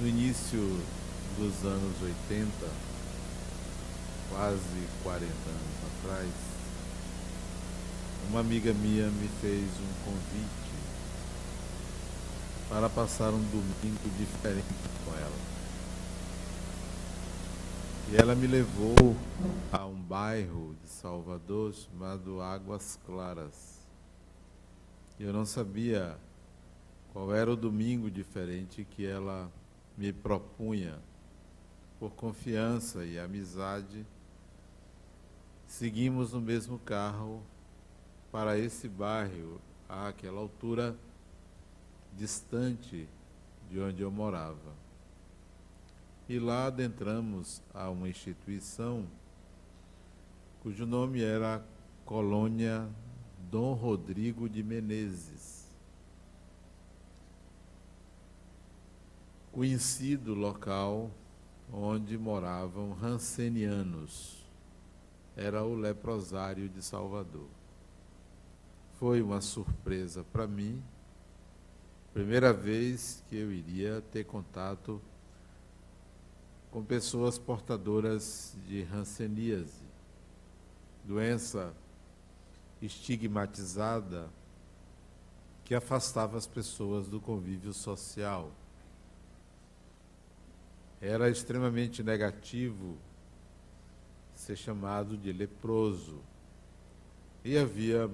[0.00, 0.58] No início
[1.36, 2.50] dos anos 80,
[4.30, 6.30] quase 40 anos atrás,
[8.30, 10.72] uma amiga minha me fez um convite
[12.70, 14.64] para passar um domingo diferente
[15.04, 15.38] com ela.
[18.10, 19.14] E ela me levou
[19.70, 23.78] a um bairro de Salvador chamado Águas Claras.
[25.18, 26.16] Eu não sabia
[27.12, 29.52] qual era o domingo diferente que ela
[29.96, 30.98] me propunha.
[31.98, 34.06] Por confiança e amizade,
[35.66, 37.42] seguimos no mesmo carro
[38.32, 40.96] para esse bairro, àquela altura
[42.16, 43.08] distante
[43.70, 44.74] de onde eu morava.
[46.28, 49.06] E lá adentramos a uma instituição
[50.62, 51.64] cujo nome era
[52.04, 52.88] Colônia
[53.50, 55.39] Dom Rodrigo de Menezes.
[59.52, 61.10] Conhecido local
[61.72, 64.38] onde moravam rancenianos.
[65.36, 67.48] Era o leprosário de Salvador.
[68.98, 70.82] Foi uma surpresa para mim,
[72.12, 75.00] primeira vez que eu iria ter contato
[76.70, 79.82] com pessoas portadoras de hanseníase,
[81.04, 81.74] doença
[82.80, 84.30] estigmatizada
[85.64, 88.52] que afastava as pessoas do convívio social.
[91.00, 92.98] Era extremamente negativo
[94.34, 96.20] ser chamado de leproso.
[97.42, 98.10] E havia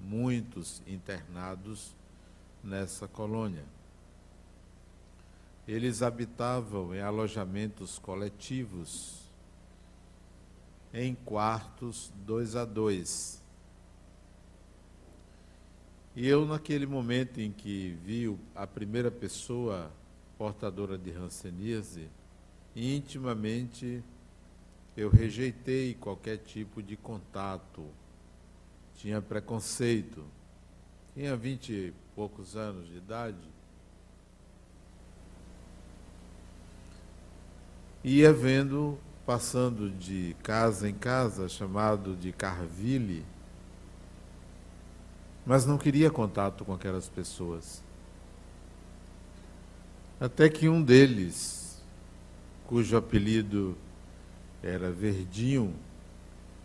[0.00, 1.94] muitos internados
[2.64, 3.64] nessa colônia.
[5.66, 9.22] Eles habitavam em alojamentos coletivos,
[10.94, 13.42] em quartos dois a dois.
[16.16, 19.92] E eu, naquele momento em que vi a primeira pessoa
[20.38, 22.08] portadora de hanseníase,
[22.74, 24.02] intimamente
[24.96, 27.84] eu rejeitei qualquer tipo de contato.
[28.96, 30.24] Tinha preconceito.
[31.14, 33.58] Tinha vinte e poucos anos de idade
[38.02, 43.24] ia vendo, passando de casa em casa, chamado de Carville,
[45.44, 47.82] mas não queria contato com aquelas pessoas.
[50.20, 51.80] Até que um deles,
[52.66, 53.78] cujo apelido
[54.60, 55.72] era Verdinho,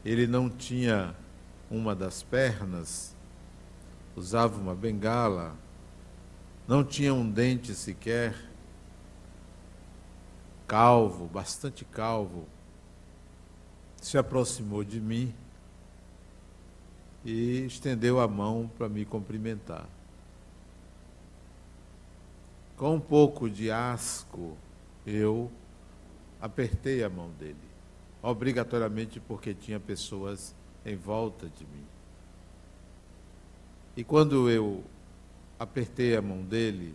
[0.03, 1.15] ele não tinha
[1.69, 3.15] uma das pernas,
[4.15, 5.55] usava uma bengala,
[6.67, 8.35] não tinha um dente sequer,
[10.67, 12.47] calvo, bastante calvo,
[14.01, 15.31] se aproximou de mim
[17.23, 19.87] e estendeu a mão para me cumprimentar.
[22.83, 24.57] Com um pouco de asco,
[25.07, 25.49] eu
[26.41, 27.55] apertei a mão dele,
[28.21, 30.53] obrigatoriamente porque tinha pessoas
[30.85, 31.85] em volta de mim.
[33.95, 34.83] E quando eu
[35.57, 36.93] apertei a mão dele,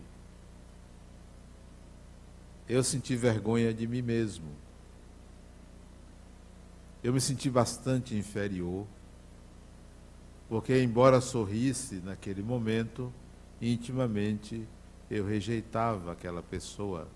[2.68, 4.50] eu senti vergonha de mim mesmo.
[7.02, 8.86] Eu me senti bastante inferior,
[10.50, 13.10] porque, embora sorrisse naquele momento,
[13.58, 14.68] intimamente
[15.10, 17.08] eu rejeitava aquela pessoa.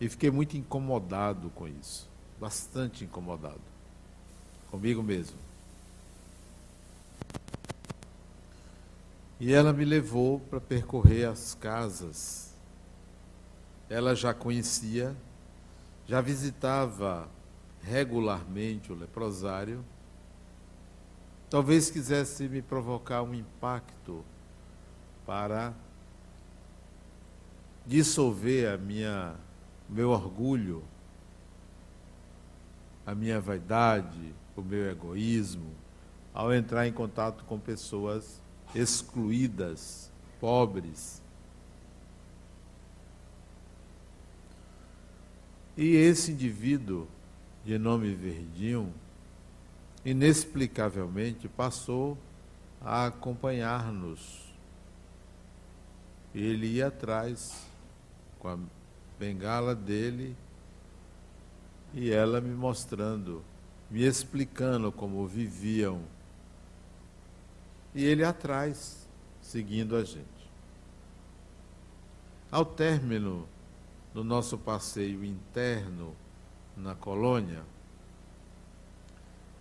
[0.00, 3.60] E fiquei muito incomodado com isso, bastante incomodado,
[4.70, 5.38] comigo mesmo.
[9.38, 12.46] E ela me levou para percorrer as casas
[13.88, 15.16] ela já conhecia,
[16.06, 17.28] já visitava
[17.82, 19.84] regularmente o leprosário,
[21.48, 24.24] talvez quisesse me provocar um impacto
[25.24, 25.72] para
[27.86, 29.34] dissolver a minha
[29.88, 30.82] meu orgulho,
[33.06, 35.70] a minha vaidade, o meu egoísmo,
[36.34, 38.42] ao entrar em contato com pessoas
[38.74, 40.10] excluídas,
[40.40, 41.22] pobres,
[45.76, 47.06] E esse indivíduo,
[47.62, 48.94] de nome Verdinho,
[50.02, 52.16] inexplicavelmente passou
[52.80, 54.54] a acompanhar-nos.
[56.34, 57.66] Ele ia atrás
[58.38, 58.58] com a
[59.18, 60.36] bengala dele
[61.94, 63.42] e ela me mostrando,
[63.90, 66.02] me explicando como viviam.
[67.94, 69.08] E ele atrás,
[69.40, 70.26] seguindo a gente.
[72.50, 73.48] Ao término
[74.12, 76.14] no nosso passeio interno
[76.76, 77.62] na colônia,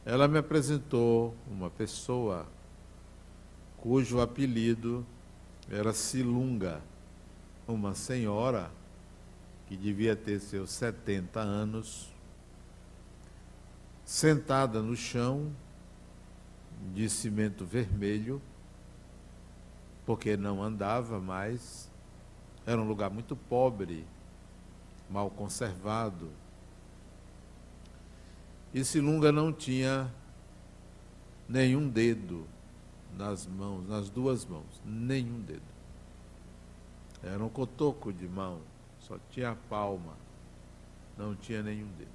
[0.06, 2.46] ela me apresentou uma pessoa
[3.78, 5.06] cujo apelido
[5.70, 6.82] era Silunga,
[7.68, 8.72] uma senhora
[9.68, 12.14] que devia ter seus 70 anos,
[14.04, 15.52] sentada no chão
[16.94, 18.42] de cimento vermelho,
[20.06, 21.90] porque não andava mais,
[22.66, 24.06] era um lugar muito pobre,
[25.10, 26.30] mal conservado.
[28.74, 30.14] E Silunga não tinha
[31.48, 32.46] nenhum dedo
[33.18, 35.75] nas mãos, nas duas mãos, nenhum dedo.
[37.24, 38.62] Era um cotoco de mão,
[39.00, 40.14] só tinha a palma,
[41.18, 42.10] não tinha nenhum dedo.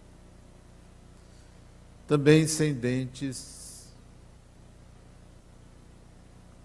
[2.06, 3.92] Também sem dentes,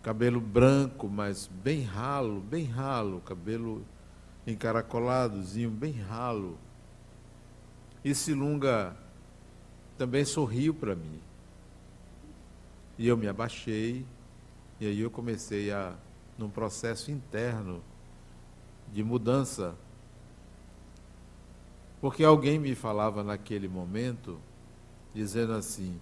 [0.02, 3.84] cabelo branco, mas bem ralo, bem ralo, cabelo
[4.46, 6.58] encaracoladozinho, bem ralo.
[8.04, 8.96] E Silunga
[9.98, 11.20] também sorriu para mim.
[12.98, 14.06] E eu me abaixei,
[14.80, 15.96] e aí eu comecei a,
[16.38, 17.84] num processo interno
[18.94, 19.76] de mudança.
[22.02, 24.40] Porque alguém me falava naquele momento,
[25.14, 26.00] dizendo assim: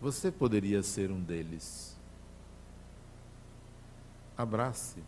[0.00, 1.96] Você poderia ser um deles.
[4.36, 5.02] Abrace.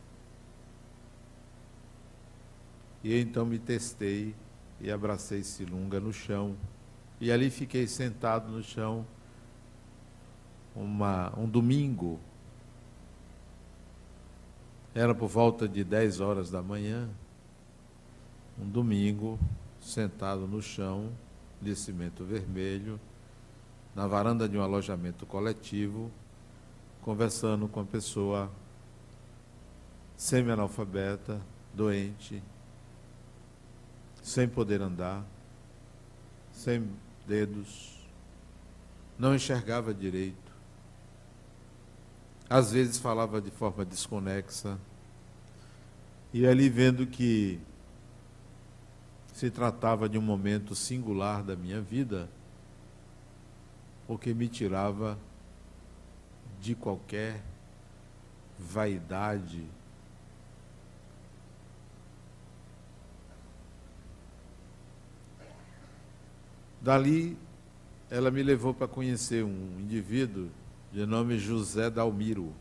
[3.03, 4.35] E então me testei
[4.81, 6.57] e abracei Silunga no chão.
[7.21, 9.07] E ali fiquei sentado no chão
[10.75, 12.21] uma, um domingo.
[14.99, 17.09] Era por volta de 10 horas da manhã.
[18.61, 19.39] Um domingo,
[19.81, 21.13] sentado no chão,
[21.63, 22.99] de cimento vermelho,
[23.95, 26.11] na varanda de um alojamento coletivo,
[27.01, 28.51] conversando com a pessoa
[30.17, 31.41] semi-analfabeta,
[31.73, 32.43] doente,
[34.21, 35.25] sem poder andar,
[36.51, 36.91] sem
[37.25, 38.05] dedos,
[39.17, 40.49] não enxergava direito
[42.49, 44.79] às vezes falava de forma desconexa,
[46.39, 47.59] e ali vendo que
[49.33, 52.31] se tratava de um momento singular da minha vida,
[54.07, 55.19] porque me tirava
[56.61, 57.43] de qualquer
[58.57, 59.67] vaidade.
[66.81, 67.37] Dali,
[68.09, 70.49] ela me levou para conhecer um indivíduo
[70.93, 72.55] de nome José Dalmiro.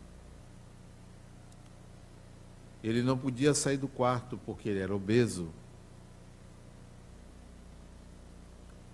[2.83, 5.49] Ele não podia sair do quarto porque ele era obeso.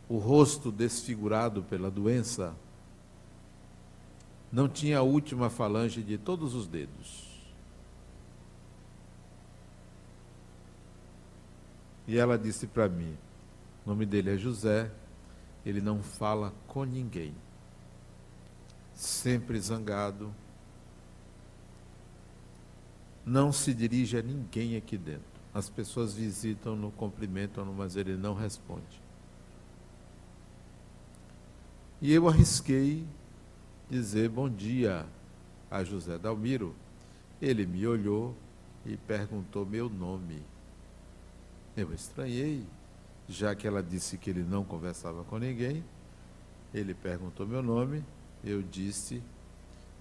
[0.10, 2.56] O rosto desfigurado pela doença
[4.52, 7.32] não tinha a última falange de todos os dedos.
[12.08, 13.18] E ela disse para mim:
[13.86, 14.92] o nome dele é José,
[15.66, 17.34] ele não fala com ninguém
[18.94, 20.34] sempre zangado,
[23.26, 25.24] não se dirige a ninguém aqui dentro.
[25.54, 29.02] As pessoas visitam-no, cumprimentam-no, mas ele não responde.
[32.02, 33.06] E eu arrisquei
[33.90, 35.06] dizer bom dia
[35.70, 36.76] a José Dalmiro.
[37.42, 38.36] Ele me olhou
[38.86, 40.42] e perguntou meu nome.
[41.78, 42.66] Eu estranhei,
[43.28, 45.84] já que ela disse que ele não conversava com ninguém.
[46.74, 48.04] Ele perguntou meu nome
[48.44, 49.24] eu disse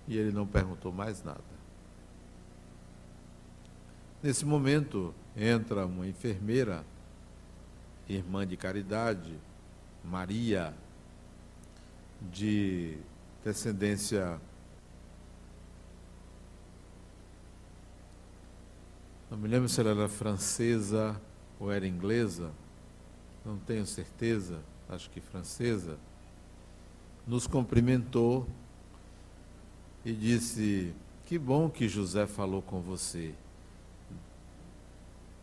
[0.09, 1.41] e ele não perguntou mais nada.
[4.23, 6.85] Nesse momento, entra uma enfermeira,
[8.09, 9.37] irmã de caridade,
[10.05, 10.73] Maria,
[12.31, 12.99] de
[13.45, 14.41] descendência.
[19.29, 21.21] Não me lembro se ela era francesa
[21.59, 22.53] ou era inglesa,
[23.45, 25.99] não tenho certeza, acho que francesa
[27.27, 28.47] nos cumprimentou
[30.05, 33.35] e disse: Que bom que José falou com você.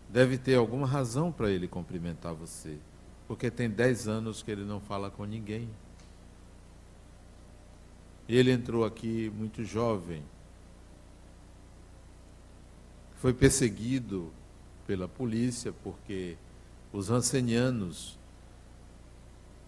[0.10, 2.78] Deve ter alguma razão para ele cumprimentar você,
[3.28, 5.70] porque tem dez anos que ele não fala com ninguém.
[8.28, 10.24] Ele entrou aqui muito jovem,
[13.16, 14.32] foi perseguido
[14.88, 16.38] pela polícia porque
[16.92, 18.18] os rancenianos,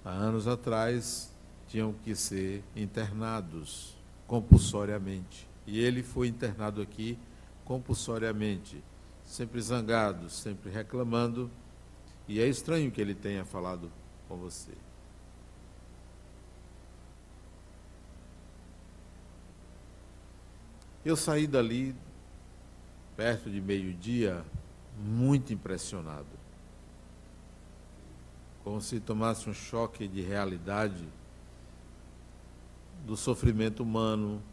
[0.03, 1.31] há anos atrás,
[1.67, 3.95] tinham que ser internados
[4.25, 5.47] compulsoriamente.
[5.67, 7.17] E ele foi internado aqui
[7.63, 8.83] compulsoriamente,
[9.31, 11.49] sempre zangado, sempre reclamando.
[12.27, 13.89] E é estranho que ele tenha falado
[14.27, 14.73] com você.
[21.05, 21.95] Eu saí dali,
[23.15, 24.43] perto de meio-dia,
[24.99, 26.27] muito impressionado.
[28.65, 31.07] Como se tomasse um choque de realidade
[33.05, 34.43] do sofrimento humano,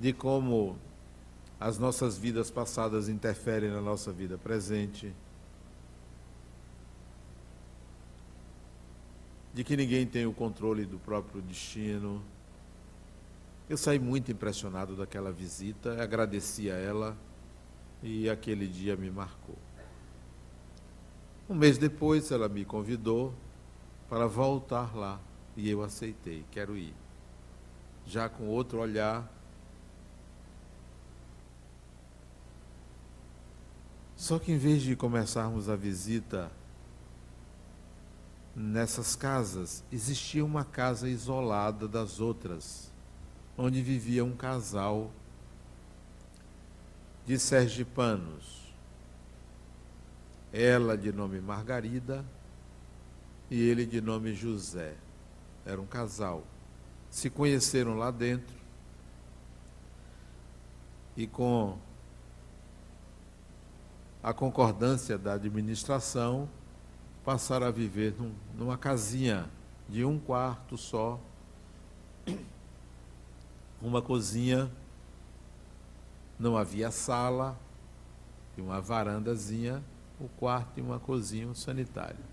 [0.00, 0.78] de como
[1.60, 5.12] as nossas vidas passadas interferem na nossa vida presente,
[9.52, 12.22] de que ninguém tem o controle do próprio destino.
[13.68, 17.14] Eu saí muito impressionado daquela visita, agradeci a ela
[18.02, 19.58] e aquele dia me marcou.
[21.46, 23.34] Um mês depois, ela me convidou
[24.08, 25.20] para voltar lá
[25.54, 26.94] e eu aceitei, quero ir.
[28.06, 29.39] Já com outro olhar.
[34.20, 36.52] Só que em vez de começarmos a visita
[38.54, 42.92] nessas casas, existia uma casa isolada das outras,
[43.56, 45.10] onde vivia um casal
[47.24, 48.74] de sergipanos.
[50.52, 52.22] Ela de nome Margarida
[53.50, 54.96] e ele de nome José.
[55.64, 56.44] Era um casal.
[57.08, 58.54] Se conheceram lá dentro
[61.16, 61.78] e com
[64.22, 66.48] a concordância da administração
[67.24, 69.48] passaram a viver num, numa casinha
[69.88, 71.20] de um quarto só,
[73.80, 74.70] uma cozinha
[76.38, 77.58] não havia sala,
[78.56, 79.82] e uma varandazinha,
[80.18, 82.24] o quarto e uma cozinha, um sanitário.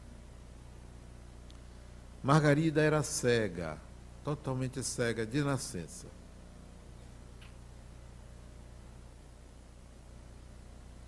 [2.21, 3.77] Margarida era cega,
[4.23, 6.07] totalmente cega de nascença.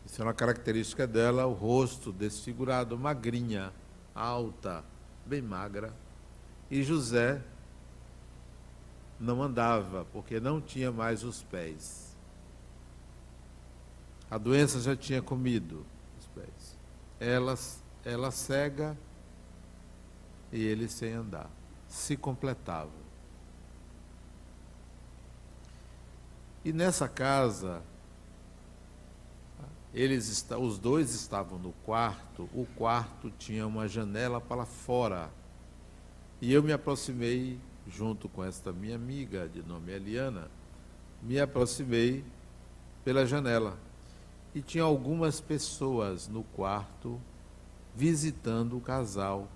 [0.10, 3.72] Isso é uma característica dela, o rosto desfigurado, magrinha,
[4.16, 4.84] alta,
[5.24, 5.94] bem magra.
[6.70, 7.40] E José
[9.20, 12.18] não andava, porque não tinha mais os pés.
[14.32, 15.86] A doença já tinha comido
[16.20, 16.78] os pés.
[17.20, 17.54] Ela,
[18.04, 18.98] ela cega
[20.52, 21.50] e ele sem andar.
[21.88, 23.10] Se completavam.
[26.66, 27.84] E nessa casa,
[29.94, 35.32] eles os dois estavam no quarto, o quarto tinha uma janela para fora.
[36.42, 40.50] E eu me aproximei, junto com esta minha amiga, de nome Eliana,
[41.22, 42.24] me aproximei
[43.04, 43.78] pela janela
[44.54, 47.20] e tinha algumas pessoas no quarto
[47.96, 49.48] visitando o casal,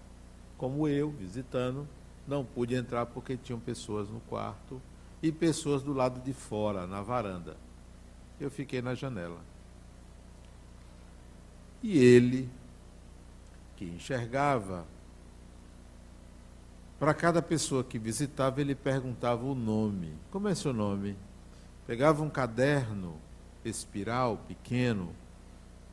[0.58, 1.88] como eu visitando,
[2.28, 4.82] não pude entrar porque tinham pessoas no quarto
[5.22, 7.56] e pessoas do lado de fora, na varanda.
[8.40, 9.40] Eu fiquei na janela.
[11.84, 12.50] E ele,
[13.76, 14.86] que enxergava,
[16.98, 20.14] para cada pessoa que visitava, ele perguntava o nome.
[20.32, 21.18] Como é seu nome?
[21.86, 23.18] Pegava um caderno
[23.66, 25.14] espiral pequeno,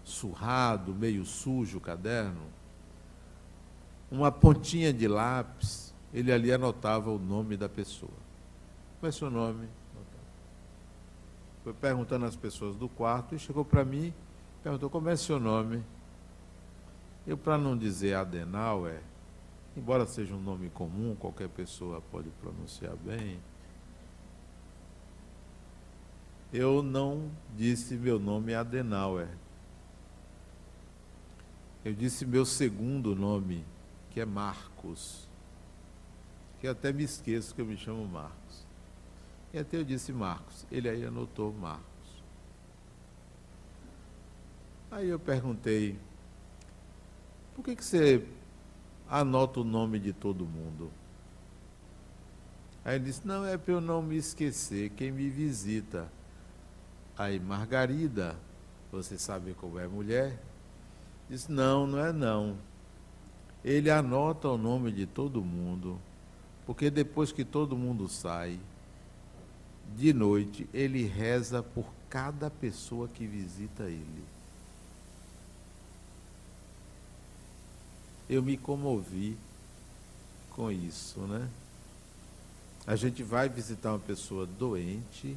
[0.04, 2.42] surrado, meio sujo o caderno,
[4.10, 8.12] uma pontinha de lápis, ele ali anotava o nome da pessoa.
[9.00, 9.68] Qual é seu nome?
[11.62, 14.12] Foi perguntando às pessoas do quarto e chegou para mim,
[14.62, 15.82] perguntou como é seu nome.
[17.26, 19.02] Eu, para não dizer Adenauer,
[19.76, 23.38] embora seja um nome comum, qualquer pessoa pode pronunciar bem,
[26.52, 29.28] eu não disse meu nome Adenauer.
[31.84, 33.64] Eu disse meu segundo nome,
[34.10, 35.28] que é Marcos.
[36.60, 38.66] Que até me esqueço que eu me chamo Marcos.
[39.52, 40.66] E até eu disse Marcos.
[40.70, 41.89] Ele aí anotou Marcos.
[44.90, 45.98] Aí eu perguntei,
[47.54, 48.26] por que, que você
[49.08, 50.90] anota o nome de todo mundo?
[52.84, 56.08] Aí ele disse, não, é para eu não me esquecer, quem me visita
[57.20, 58.34] Aí Margarida,
[58.90, 60.40] você sabe como é mulher,
[61.28, 62.56] diz: Não, não é não.
[63.62, 66.00] Ele anota o nome de todo mundo,
[66.64, 68.58] porque depois que todo mundo sai,
[69.94, 74.24] de noite, ele reza por cada pessoa que visita ele.
[78.30, 79.36] Eu me comovi
[80.50, 81.48] com isso, né?
[82.86, 85.36] A gente vai visitar uma pessoa doente,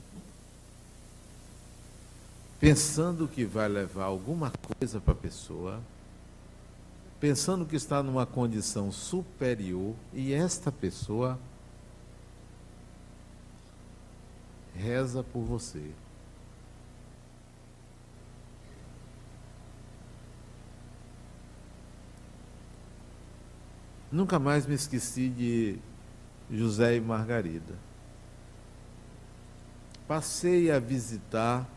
[2.60, 5.82] pensando que vai levar alguma coisa para a pessoa,
[7.20, 11.40] pensando que está numa condição superior e esta pessoa
[14.76, 15.90] reza por você.
[24.14, 25.80] Nunca mais me esqueci de
[26.52, 27.74] José e Margarida.
[30.08, 31.68] Passei a visitar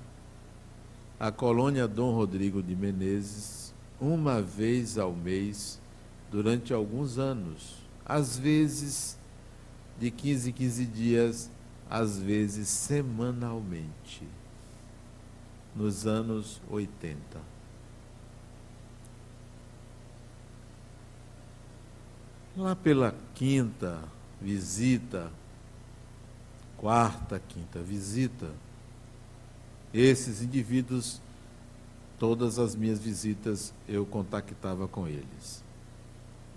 [1.18, 5.80] a colônia Dom Rodrigo de Menezes uma vez ao mês
[6.30, 9.16] durante alguns anos, às vezes
[9.98, 11.50] de 15 em 15 dias,
[11.88, 14.28] às vezes semanalmente.
[15.74, 17.55] nos anos 80.
[22.56, 24.02] Lá pela quinta
[24.40, 25.30] visita,
[26.78, 28.50] quarta, quinta visita,
[29.92, 31.20] esses indivíduos,
[32.18, 35.62] todas as minhas visitas eu contactava com eles.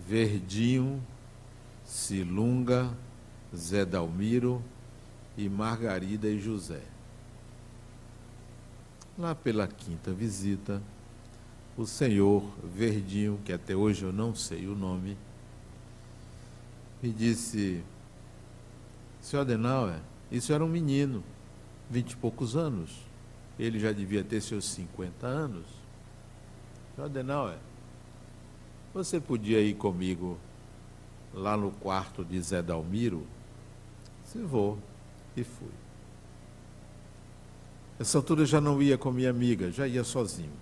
[0.08, 1.04] Verdinho,
[1.84, 2.96] Silunga,
[3.54, 4.64] Zé Dalmiro
[5.38, 6.82] e Margarida e José.
[9.18, 10.82] Lá pela quinta visita,
[11.76, 15.18] o senhor Verdinho, que até hoje eu não sei o nome,
[17.02, 17.84] me disse:
[19.22, 20.00] Senhor Adenauer,
[20.32, 21.24] isso era um menino,
[21.90, 22.92] vinte e poucos anos.
[23.58, 25.66] Ele já devia ter seus 50 anos.
[26.96, 27.58] Senhor Adenauer,
[28.94, 30.38] você podia ir comigo
[31.34, 33.26] lá no quarto de Zé Dalmiro?
[34.26, 34.78] Se vou.
[35.36, 35.70] E fui.
[37.98, 40.54] Nessa altura já não ia com minha amiga, já ia sozinho.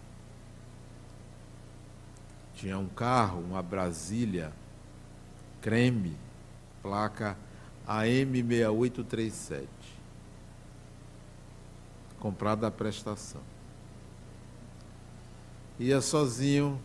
[2.56, 4.52] Tinha um carro, uma Brasília,
[5.62, 6.18] creme,
[6.88, 7.38] placa
[7.88, 9.68] AM6837.
[12.20, 13.42] Comprada a prestação.
[15.78, 16.82] Ia sozinho.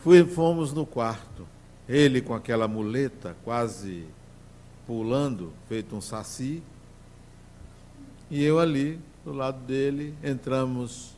[0.00, 1.48] Fui, fomos no quarto.
[1.88, 4.06] Ele com aquela muleta, quase
[4.86, 6.62] pulando, feito um saci
[8.30, 11.16] e eu ali, do lado dele, entramos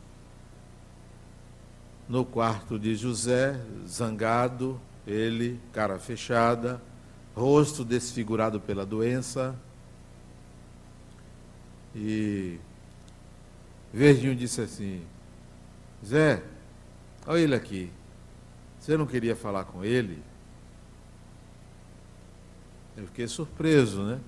[2.09, 6.80] no quarto de José, zangado, ele, cara fechada,
[7.35, 9.54] rosto desfigurado pela doença.
[11.95, 12.59] E
[13.92, 15.02] Verdinho disse assim:
[16.04, 16.42] Zé,
[17.27, 17.90] olha ele aqui.
[18.79, 20.22] Você não queria falar com ele?
[22.96, 24.20] Eu fiquei surpreso, né?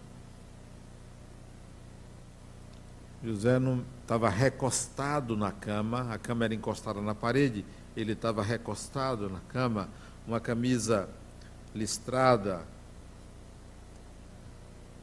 [3.23, 7.65] José não estava recostado na cama, a cama era encostada na parede,
[7.97, 9.89] ele estava recostado na cama,
[10.27, 11.09] uma camisa
[11.75, 12.63] listrada,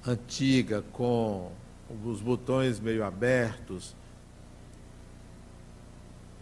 [0.06, 1.52] antiga, com
[2.06, 3.96] os botões meio abertos.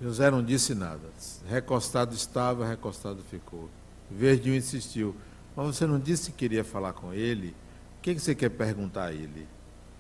[0.02, 1.10] José não disse nada.
[1.48, 3.70] Recostado estava, recostado ficou.
[4.12, 5.16] Verdinho insistiu.
[5.56, 7.56] Mas você não disse que queria falar com ele?
[7.98, 9.48] O que você quer perguntar a ele?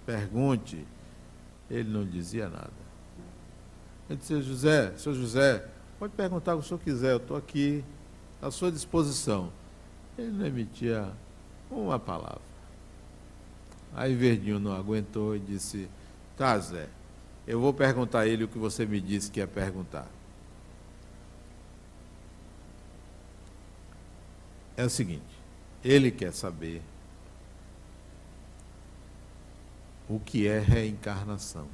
[0.05, 0.85] Pergunte.
[1.69, 2.87] Ele não dizia nada.
[4.09, 5.67] Ele dizia, José, seu José,
[5.99, 7.83] pode perguntar o que o senhor quiser, eu estou aqui
[8.41, 9.51] à sua disposição.
[10.17, 11.11] Ele não emitia
[11.69, 12.41] uma palavra.
[13.95, 15.89] Aí Verdinho não aguentou e disse,
[16.35, 16.87] tá Zé,
[17.47, 20.07] eu vou perguntar a ele o que você me disse que ia perguntar.
[24.75, 25.23] É o seguinte,
[25.83, 26.83] ele quer saber
[30.07, 31.67] o que é reencarnação.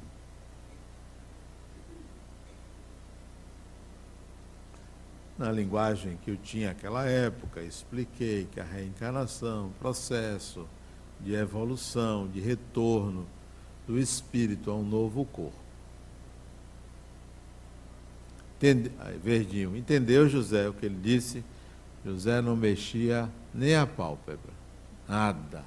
[5.36, 10.66] Na linguagem que eu tinha naquela época, expliquei que a reencarnação, processo
[11.20, 13.26] de evolução, de retorno
[13.86, 15.64] do espírito a um novo corpo.
[18.56, 18.90] Entende...
[19.22, 21.44] Verdinho, entendeu José o que ele disse?
[22.04, 24.52] José não mexia nem a pálpebra,
[25.08, 25.64] nada.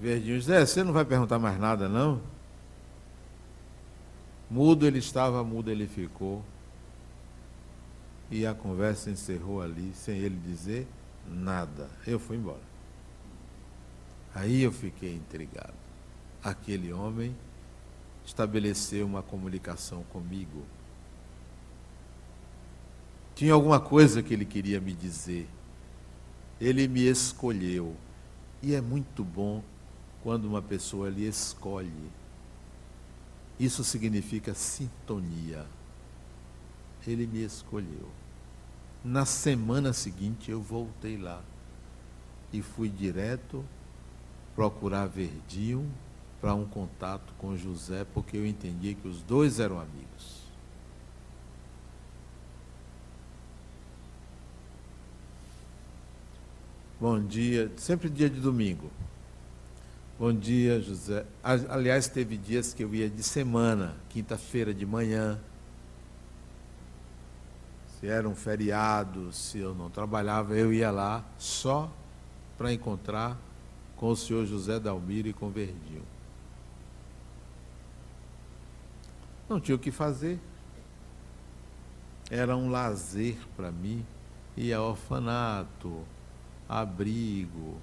[0.00, 2.20] Verdinho, Zé, você não vai perguntar mais nada, não?
[4.50, 6.42] Mudo ele estava, mudo ele ficou.
[8.32, 10.88] E a conversa encerrou ali, sem ele dizer
[11.28, 11.90] nada.
[12.06, 12.62] Eu fui embora.
[14.34, 15.74] Aí eu fiquei intrigado.
[16.42, 17.36] Aquele homem
[18.24, 20.64] estabeleceu uma comunicação comigo.
[23.34, 25.46] Tinha alguma coisa que ele queria me dizer.
[26.58, 27.94] Ele me escolheu.
[28.62, 29.62] E é muito bom
[30.22, 32.10] quando uma pessoa lhe escolhe.
[33.60, 35.66] Isso significa sintonia.
[37.06, 38.21] Ele me escolheu.
[39.04, 41.42] Na semana seguinte eu voltei lá
[42.52, 43.64] e fui direto
[44.54, 45.90] procurar Verdinho
[46.40, 50.42] para um contato com José, porque eu entendi que os dois eram amigos.
[57.00, 58.88] Bom dia, sempre dia de domingo.
[60.16, 61.26] Bom dia, José.
[61.42, 65.40] Aliás, teve dias que eu ia de semana, quinta-feira de manhã.
[68.02, 71.88] Se era um feriado, se eu não trabalhava, eu ia lá só
[72.58, 73.38] para encontrar
[73.94, 76.02] com o senhor José Dalmiro e com Verdinho.
[79.48, 80.40] Não tinha o que fazer.
[82.28, 84.04] Era um lazer para mim
[84.56, 86.02] ir a orfanato,
[86.68, 87.76] abrigo,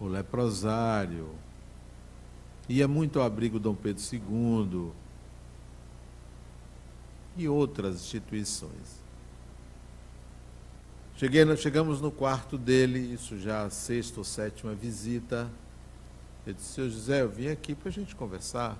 [0.00, 1.28] o leprosário,
[2.70, 4.92] Ia muito ao abrigo Dom Pedro II
[7.36, 9.00] e outras instituições.
[11.16, 15.50] Cheguei, chegamos no quarto dele, isso já a sexta ou sétima visita.
[16.46, 18.78] Ele disse, seu José, eu vim aqui para a gente conversar.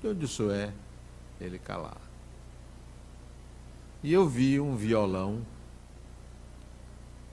[0.00, 0.72] De onde o senhor é?
[1.40, 2.00] Ele calar.
[4.02, 5.44] E eu vi um violão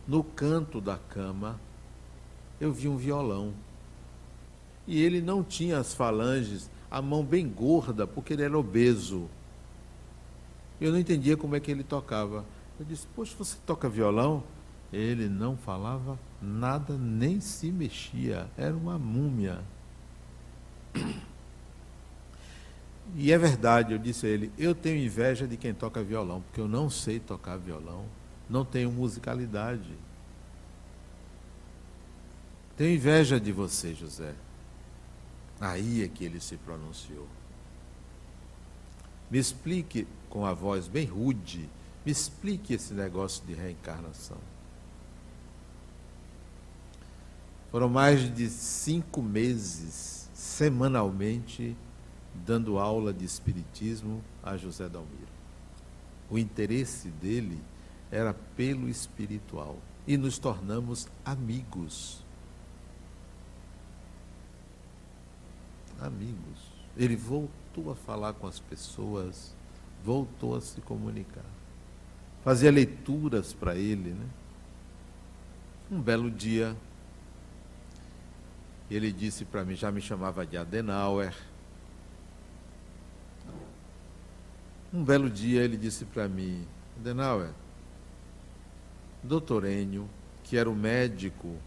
[0.07, 1.59] no canto da cama.
[2.59, 3.53] Eu vi um violão.
[4.85, 9.29] E ele não tinha as falanges, a mão bem gorda, porque ele era obeso.
[10.83, 12.43] Eu não entendia como é que ele tocava.
[12.77, 14.43] Eu disse, poxa, você toca violão?
[14.91, 18.49] Ele não falava nada, nem se mexia.
[18.57, 19.61] Era uma múmia.
[23.15, 26.59] E é verdade, eu disse a ele, eu tenho inveja de quem toca violão, porque
[26.59, 28.05] eu não sei tocar violão,
[28.49, 29.93] não tenho musicalidade.
[32.77, 34.33] Tenho inveja de você, José.
[35.59, 37.27] Aí é que ele se pronunciou.
[39.29, 41.69] Me explique, com a voz bem rude,
[42.03, 44.39] me explique esse negócio de reencarnação.
[47.69, 51.77] Foram mais de cinco meses, semanalmente,
[52.33, 55.27] dando aula de Espiritismo a José Dalmiro.
[56.31, 57.61] O interesse dele
[58.09, 59.77] era pelo espiritual.
[60.07, 62.25] E nos tornamos amigos.
[66.01, 66.71] Amigos.
[66.97, 69.55] Ele voltou a falar com as pessoas,
[70.03, 71.45] voltou a se comunicar.
[72.43, 74.25] Fazia leituras para ele, né?
[75.91, 76.75] Um belo dia,
[78.89, 81.33] ele disse para mim, já me chamava de Adenauer,
[84.93, 87.49] Um belo dia ele disse para mim, Denauer,
[89.23, 90.07] doutor Enio,
[90.43, 91.57] que era o médico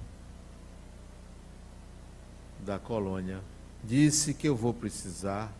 [2.64, 3.40] da colônia,
[3.82, 5.52] disse que eu vou precisar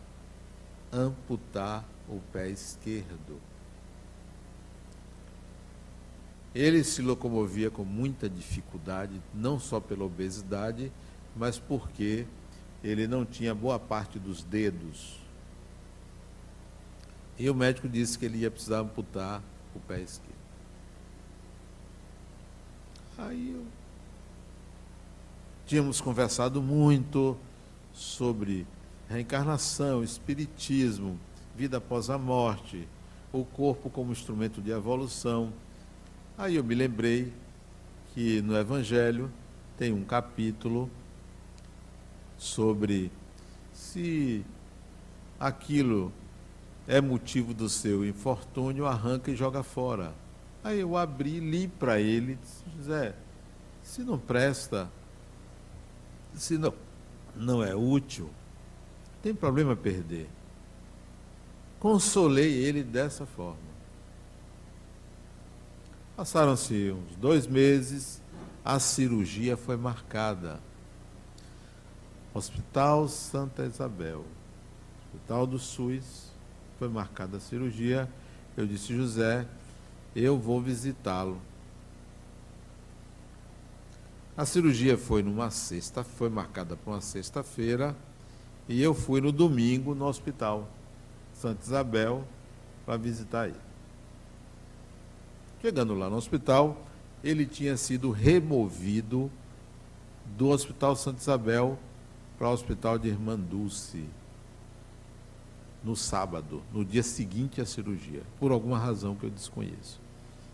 [0.93, 3.39] amputar o pé esquerdo.
[6.55, 10.91] Ele se locomovia com muita dificuldade, não só pela obesidade,
[11.35, 12.25] mas porque
[12.83, 15.27] ele não tinha boa parte dos dedos
[17.39, 19.43] e o médico disse que ele ia precisar amputar
[19.75, 20.35] o pé esquerdo.
[23.17, 23.65] Aí eu...
[25.65, 27.37] tínhamos conversado muito
[27.93, 28.65] sobre
[29.07, 31.19] reencarnação, espiritismo,
[31.57, 32.87] vida após a morte,
[33.33, 35.51] o corpo como instrumento de evolução.
[36.37, 37.33] Aí eu me lembrei
[38.13, 39.31] que no Evangelho
[39.75, 40.87] tem um capítulo
[42.37, 43.11] sobre
[43.73, 44.45] se
[45.39, 46.13] aquilo
[46.87, 50.13] é motivo do seu infortúnio, arranca e joga fora.
[50.63, 52.37] Aí eu abri, li para ele,
[52.77, 53.15] José,
[53.81, 54.91] se não presta,
[56.35, 56.71] se não,
[57.35, 58.29] não é útil,
[59.23, 60.36] tem problema perder.
[61.79, 63.67] Consolei ele dessa forma.
[66.15, 68.19] Passaram-se uns dois meses,
[68.65, 70.59] a cirurgia foi marcada.
[72.33, 74.25] Hospital Santa Isabel,
[75.05, 76.31] Hospital do SUS,
[76.79, 78.09] foi marcada a cirurgia,
[78.55, 79.47] eu disse, José,
[80.15, 81.39] eu vou visitá-lo.
[84.35, 87.95] A cirurgia foi numa sexta, foi marcada para uma sexta-feira,
[88.67, 90.67] e eu fui no domingo no hospital
[91.37, 92.23] Santa Isabel
[92.85, 93.59] para visitar ele.
[95.61, 96.85] Chegando lá no hospital,
[97.23, 99.31] ele tinha sido removido
[100.25, 101.77] do Hospital Santa Isabel
[102.37, 104.05] para o Hospital de Irmã Dulce,
[105.83, 109.99] no sábado, no dia seguinte à cirurgia, por alguma razão que eu desconheço.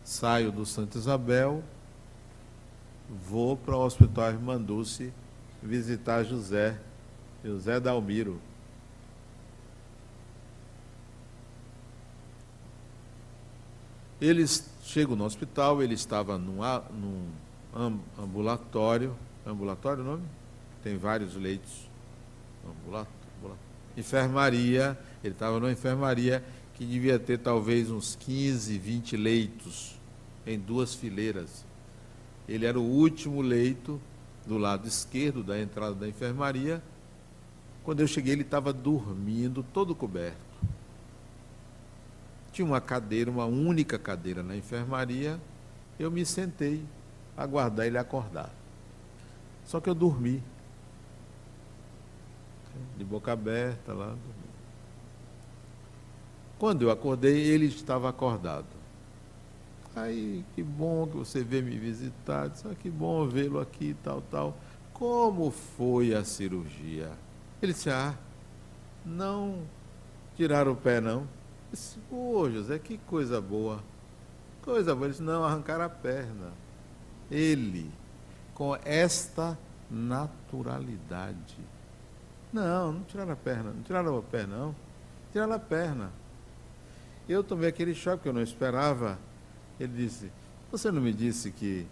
[0.04, 1.63] Saio do Santa Isabel,
[3.10, 5.13] vou para o Hospital Irmã Dulce
[5.62, 6.78] visitar José,
[7.43, 8.39] José Dalmiro.
[14.24, 16.60] Eles chegam no hospital, ele estava num,
[16.94, 19.14] num ambulatório,
[19.46, 20.24] ambulatório o nome?
[20.82, 21.90] Tem vários leitos.
[22.66, 23.24] Ambulatório
[23.98, 30.00] enfermaria, ele estava numa enfermaria que devia ter talvez uns 15, 20 leitos
[30.46, 31.66] em duas fileiras.
[32.48, 34.02] Ele era o último leito
[34.46, 36.82] do lado esquerdo da entrada da enfermaria.
[37.84, 40.53] Quando eu cheguei, ele estava dormindo, todo coberto.
[42.54, 45.38] Tinha uma cadeira, uma única cadeira na enfermaria.
[46.00, 46.86] Eu me sentei
[47.36, 48.50] aguardar ele acordar.
[49.66, 50.42] Só que eu dormi
[52.98, 54.16] de boca aberta lá.
[56.58, 58.66] Quando eu acordei, ele estava acordado.
[59.96, 62.50] Aí, que bom que você veio me visitar.
[62.50, 64.58] Disse, ah, que bom vê-lo aqui, tal, tal.
[64.94, 67.12] Como foi a cirurgia?
[67.62, 68.16] Ele disse: Ah,
[69.06, 69.62] não
[70.36, 71.28] tiraram o pé, não.
[71.74, 73.84] Disse: Ô José, que coisa boa.
[74.62, 75.08] Coisa boa.
[75.08, 76.52] Ele disse: Não, arrancaram a perna.
[77.32, 77.92] Ele,
[78.54, 79.58] com esta
[79.90, 81.58] naturalidade.
[82.52, 84.76] Não, não tiraram a perna, não tiraram o pé, não.
[85.32, 86.12] Tiraram a perna.
[87.28, 89.18] Eu tomei aquele choque que eu não esperava.
[89.80, 90.32] Ele disse:
[90.72, 91.88] Você não me disse que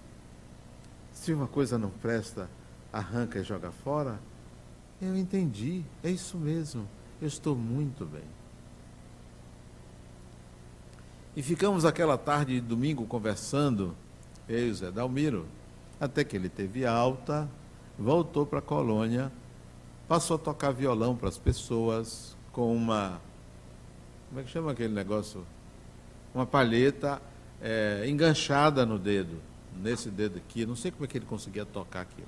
[1.12, 2.48] se uma coisa não presta,
[2.94, 4.20] arranca e joga fora?
[5.02, 6.88] Eu entendi, é isso mesmo,
[7.20, 8.40] eu estou muito bem.
[11.36, 13.96] E ficamos aquela tarde de domingo conversando,
[14.50, 15.46] eu e o Zé Dalmiro,
[15.98, 17.50] até que ele teve alta,
[17.98, 19.32] voltou para a colônia,
[20.10, 23.22] passou a tocar violão para as pessoas com uma.
[24.28, 25.46] Como é que chama aquele negócio?
[26.36, 27.22] Uma palheta
[27.62, 29.38] é, enganchada no dedo,
[29.82, 30.65] nesse dedo aqui.
[30.65, 32.28] Não sei como é que ele conseguia tocar aquilo.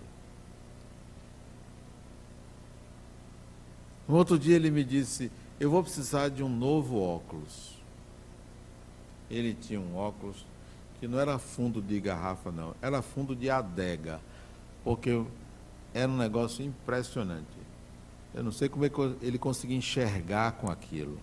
[4.08, 7.73] No outro dia ele me disse: Eu vou precisar de um novo óculos.
[9.34, 10.46] Ele tinha um óculos
[11.00, 14.22] que não era fundo de garrafa, não, era fundo de adega,
[14.84, 15.24] porque
[15.94, 17.64] era um negócio impressionante.
[18.34, 21.20] Eu não sei como é que ele conseguia enxergar com aquilo.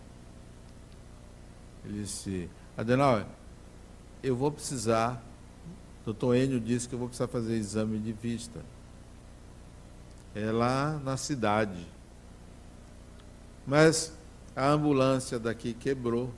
[1.84, 3.24] Ele disse: Adenal,
[4.22, 5.22] eu vou precisar.
[6.04, 8.60] Doutor Enio disse que eu vou precisar fazer exame de vista.
[10.34, 11.86] É lá na cidade.
[13.66, 14.12] Mas
[14.54, 16.32] a ambulância daqui quebrou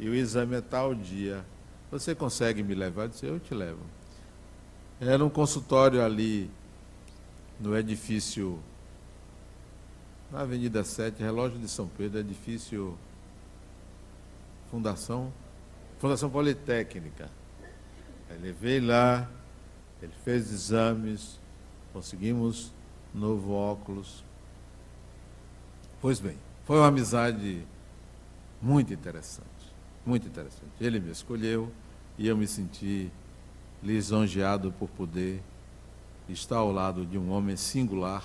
[0.00, 1.44] e o exame é tal dia.
[1.90, 3.02] Você consegue me levar?
[3.04, 3.80] Eu disse, eu te levo.
[5.00, 6.50] Era um consultório ali
[7.60, 8.58] no edifício,
[10.32, 12.98] na Avenida 7, Relógio de São Pedro, edifício
[14.70, 15.32] Fundação,
[15.98, 17.30] Fundação Politécnica.
[18.30, 19.30] Ele veio lá,
[20.02, 21.38] ele fez exames,
[21.92, 22.72] conseguimos
[23.14, 24.24] novo óculos,
[26.00, 27.62] Pois bem, foi uma amizade
[28.60, 29.59] muito interessante,
[30.10, 30.72] muito interessante.
[30.80, 31.72] Ele me escolheu
[32.18, 33.10] e eu me senti
[33.82, 35.40] lisonjeado por poder
[36.28, 38.24] estar ao lado de um homem singular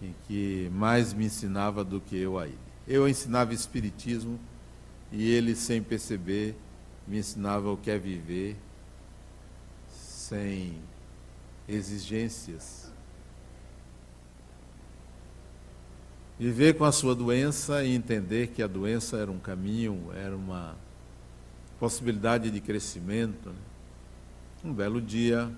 [0.00, 2.58] e que mais me ensinava do que eu a ele.
[2.86, 4.40] Eu ensinava espiritismo
[5.12, 6.56] e ele, sem perceber,
[7.06, 8.56] me ensinava o que é viver
[9.90, 10.78] sem
[11.68, 12.87] exigências
[16.38, 20.76] Viver com a sua doença e entender que a doença era um caminho, era uma
[21.80, 23.48] possibilidade de crescimento.
[23.48, 23.56] Né?
[24.64, 25.50] Um belo dia,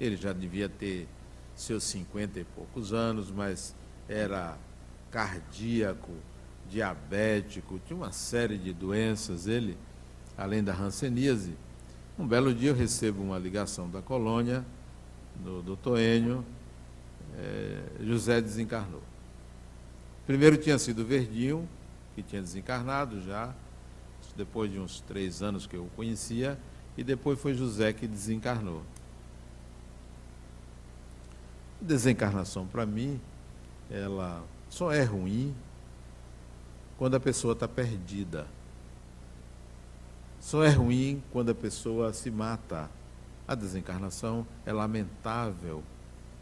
[0.00, 1.06] ele já devia ter
[1.54, 3.76] seus cinquenta e poucos anos, mas
[4.08, 4.58] era
[5.08, 6.10] cardíaco,
[6.68, 9.78] diabético, tinha uma série de doenças, ele,
[10.36, 11.52] além da hanseníase.
[12.18, 14.66] Um belo dia eu recebo uma ligação da colônia,
[15.44, 16.44] do doutor Enio,
[17.36, 19.03] é, José desencarnou.
[20.26, 21.68] Primeiro tinha sido Verdinho,
[22.14, 23.54] que tinha desencarnado já,
[24.34, 26.58] depois de uns três anos que eu o conhecia,
[26.96, 28.82] e depois foi José que desencarnou.
[31.80, 33.20] Desencarnação, para mim,
[33.90, 35.54] ela só é ruim
[36.96, 38.46] quando a pessoa está perdida.
[40.40, 42.90] Só é ruim quando a pessoa se mata.
[43.46, 45.82] A desencarnação é lamentável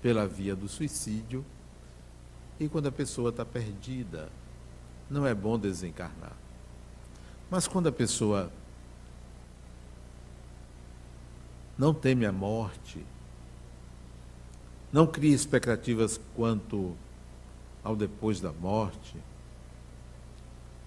[0.01, 1.45] pela via do suicídio
[2.59, 4.29] e quando a pessoa está perdida,
[5.11, 6.37] não é bom desencarnar.
[7.51, 8.51] Mas quando a pessoa
[11.77, 13.05] não teme a morte,
[14.93, 16.97] não cria expectativas quanto
[17.83, 19.17] ao depois da morte,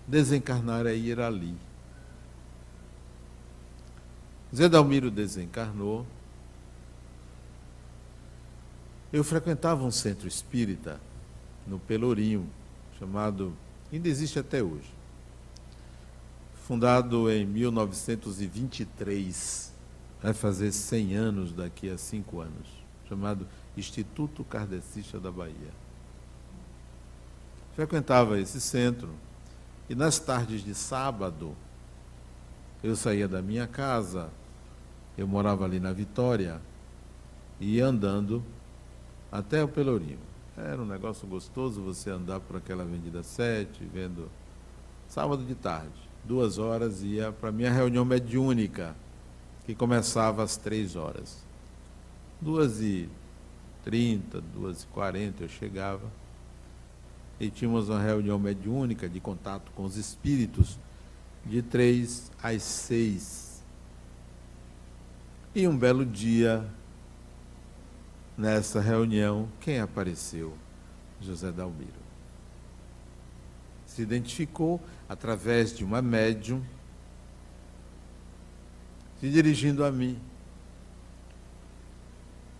[0.07, 1.57] desencarnar é ir ali.
[4.55, 6.05] Zé Dalmiro desencarnou.
[9.11, 10.99] Eu frequentava um centro espírita
[11.65, 12.47] no Pelourinho,
[12.99, 13.53] chamado,
[13.91, 14.93] ainda existe até hoje.
[16.67, 19.73] Fundado em 1923,
[20.21, 22.67] vai fazer 100 anos daqui a cinco anos,
[23.07, 23.45] chamado
[23.77, 25.85] Instituto Kardecista da Bahia.
[27.75, 29.09] Frequentava esse centro
[29.89, 31.55] e nas tardes de sábado
[32.83, 34.29] eu saía da minha casa,
[35.17, 36.61] eu morava ali na Vitória,
[37.59, 38.43] e ia andando
[39.31, 40.19] até o Pelourinho.
[40.57, 44.29] Era um negócio gostoso você andar por aquela Avenida 7, vendo.
[45.07, 48.95] Sábado de tarde, duas horas, ia para a minha reunião mediúnica,
[49.65, 51.43] que começava às três horas.
[52.39, 53.09] Duas e
[53.83, 56.09] trinta, duas e quarenta eu chegava.
[57.39, 60.79] E tínhamos uma reunião mediúnica de contato com os espíritos
[61.45, 63.61] de três às seis.
[65.53, 66.65] E um belo dia,
[68.37, 70.53] nessa reunião, quem apareceu?
[71.21, 72.05] José Dalmiro.
[73.85, 76.61] Se identificou através de uma médium,
[79.19, 80.19] se dirigindo a mim,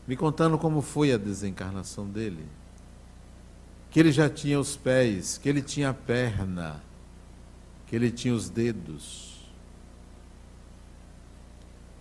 [0.07, 2.47] me contando como foi a desencarnação dele.
[3.89, 6.81] Que ele já tinha os pés, que ele tinha a perna,
[7.87, 9.49] que ele tinha os dedos.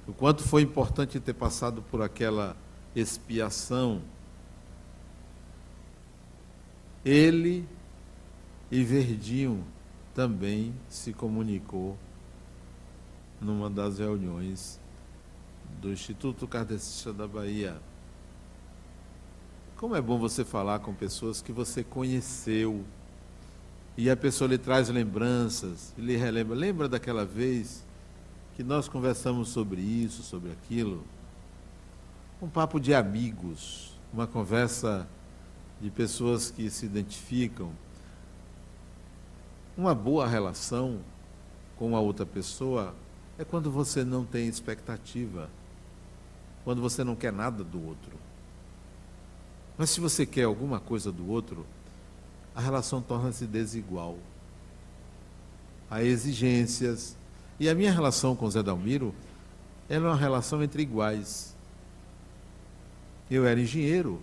[0.06, 2.56] O quanto foi importante ter passado por aquela
[2.94, 4.02] expiação.
[7.04, 7.68] Ele
[8.70, 9.64] e Verdinho
[10.14, 11.98] também se comunicou
[13.40, 14.80] numa das reuniões
[15.80, 17.76] do Instituto Kardecista da Bahia.
[19.76, 22.84] Como é bom você falar com pessoas que você conheceu
[23.96, 26.56] e a pessoa lhe traz lembranças, lhe relembra.
[26.56, 27.84] Lembra daquela vez
[28.56, 31.04] que nós conversamos sobre isso, sobre aquilo?
[32.44, 35.08] Um papo de amigos, uma conversa
[35.80, 37.72] de pessoas que se identificam.
[39.78, 41.00] Uma boa relação
[41.78, 42.94] com a outra pessoa
[43.38, 45.48] é quando você não tem expectativa,
[46.64, 48.12] quando você não quer nada do outro.
[49.78, 51.64] Mas se você quer alguma coisa do outro,
[52.54, 54.18] a relação torna-se desigual.
[55.90, 57.16] Há exigências.
[57.58, 59.14] E a minha relação com Zé Dalmiro
[59.88, 61.53] era uma relação entre iguais.
[63.30, 64.20] Eu era engenheiro.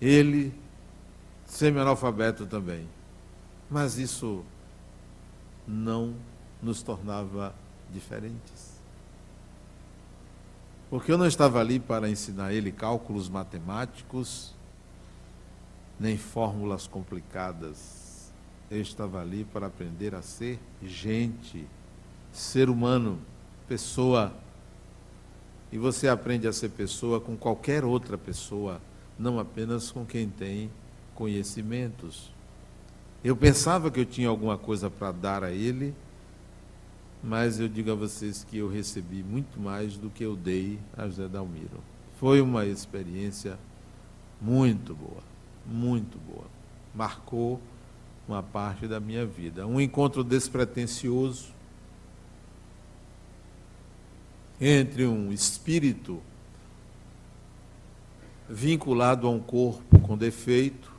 [0.00, 0.54] Ele,
[1.44, 2.88] semi-analfabeto também.
[3.70, 4.44] Mas isso
[5.66, 6.14] não
[6.62, 7.54] nos tornava
[7.92, 8.80] diferentes.
[10.88, 14.52] Porque eu não estava ali para ensinar ele cálculos matemáticos,
[15.98, 18.32] nem fórmulas complicadas.
[18.68, 21.66] Eu estava ali para aprender a ser gente,
[22.32, 23.20] ser humano,
[23.68, 24.32] pessoa.
[25.72, 28.80] E você aprende a ser pessoa com qualquer outra pessoa,
[29.18, 30.70] não apenas com quem tem
[31.14, 32.32] conhecimentos.
[33.22, 35.94] Eu pensava que eu tinha alguma coisa para dar a ele
[37.22, 41.06] mas eu digo a vocês que eu recebi muito mais do que eu dei a
[41.06, 41.82] José Dalmiro.
[42.18, 43.58] Foi uma experiência
[44.40, 45.22] muito boa,
[45.66, 46.46] muito boa.
[46.94, 47.60] Marcou
[48.26, 49.66] uma parte da minha vida.
[49.66, 51.48] Um encontro despretensioso
[54.60, 56.20] entre um espírito
[58.48, 60.92] vinculado a um corpo com defeito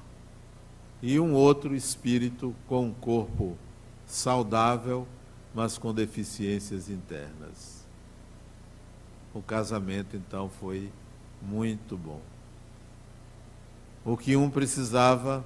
[1.01, 3.57] e um outro espírito com um corpo
[4.05, 5.07] saudável
[5.53, 7.85] mas com deficiências internas.
[9.33, 10.91] O casamento então foi
[11.41, 12.21] muito bom.
[14.03, 15.45] O que um precisava,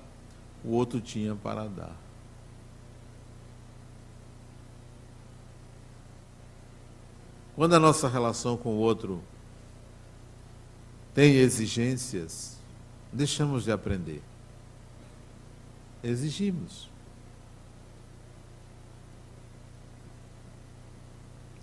[0.64, 2.05] o outro tinha para dar.
[7.56, 9.24] Quando a nossa relação com o outro
[11.14, 12.60] tem exigências,
[13.14, 14.22] deixamos de aprender.
[16.04, 16.90] Exigimos.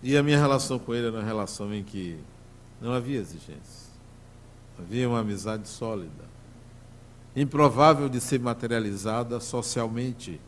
[0.02, 2.18] E a minha relação com ele era uma relação em que
[2.80, 3.92] não havia exigências.
[4.78, 6.24] Havia uma amizade sólida,
[7.36, 10.40] improvável de ser materializada socialmente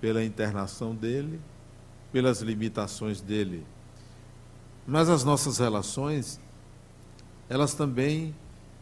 [0.00, 1.40] pela internação dele,
[2.10, 3.64] pelas limitações dele.
[4.86, 6.40] Mas as nossas relações,
[7.48, 8.34] elas também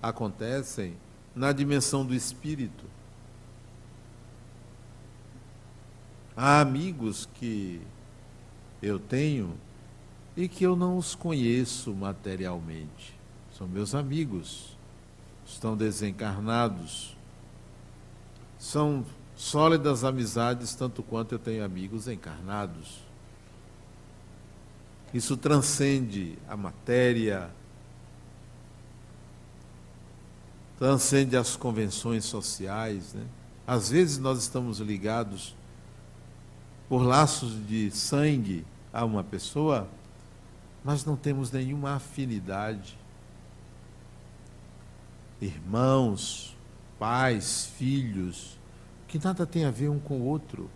[0.02, 0.96] acontecem
[1.34, 2.84] na dimensão do espírito.
[6.36, 7.82] Há amigos que
[8.82, 9.54] eu tenho
[10.36, 13.18] e que eu não os conheço materialmente.
[13.52, 14.76] São meus amigos,
[15.44, 17.14] estão desencarnados.
[18.58, 19.04] São
[19.36, 23.09] sólidas amizades, tanto quanto eu tenho amigos encarnados.
[25.12, 27.50] Isso transcende a matéria,
[30.78, 33.12] transcende as convenções sociais.
[33.14, 33.24] Né?
[33.66, 35.54] Às vezes nós estamos ligados
[36.88, 39.88] por laços de sangue a uma pessoa,
[40.84, 42.96] mas não temos nenhuma afinidade.
[45.40, 46.56] Irmãos,
[46.98, 48.58] pais, filhos,
[49.08, 50.70] que nada tem a ver um com o outro,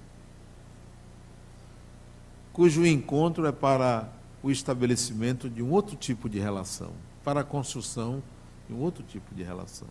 [2.53, 4.09] cujo encontro é para
[4.45, 6.93] o estabelecimento de um outro tipo de relação,
[7.25, 8.23] para a construção
[8.69, 9.89] de um outro tipo de relação.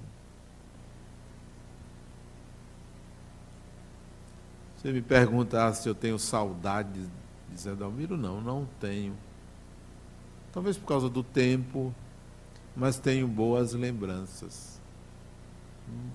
[4.78, 7.10] Você me pergunta ah, se eu tenho saudade
[7.50, 8.16] de Zé Dalmiro?
[8.16, 9.18] Não, não tenho.
[10.52, 11.92] Talvez por causa do tempo,
[12.76, 14.80] mas tenho boas lembranças.
[15.90, 16.12] Hum.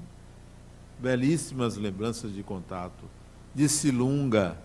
[1.00, 3.04] Belíssimas lembranças de contato.
[3.52, 4.56] De Silunga,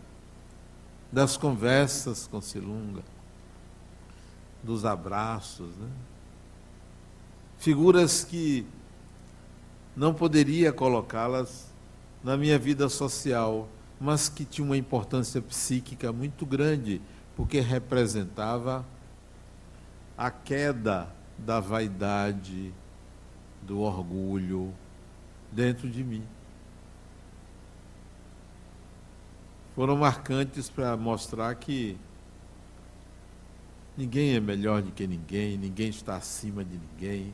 [1.12, 3.02] das conversas com Silunga,
[4.64, 5.76] dos abraços.
[5.76, 5.90] Né?
[7.58, 8.66] Figuras que
[9.96, 11.72] não poderia colocá-las
[12.24, 13.68] na minha vida social,
[14.00, 17.02] mas que tinha uma importância psíquica muito grande,
[17.36, 18.86] porque representava
[20.18, 22.74] a queda da vaidade,
[23.62, 24.74] do orgulho
[25.52, 26.24] dentro de mim.
[29.76, 31.98] Foram marcantes para mostrar que
[33.98, 37.34] ninguém é melhor do que ninguém, ninguém está acima de ninguém.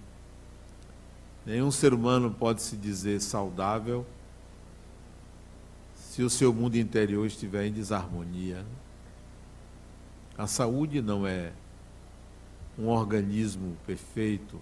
[1.45, 4.05] Nenhum ser humano pode se dizer saudável
[5.95, 8.66] se o seu mundo interior estiver em desarmonia.
[10.38, 11.51] A saúde não é
[12.78, 14.60] um organismo perfeito.